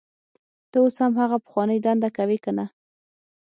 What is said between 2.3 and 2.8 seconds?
کنه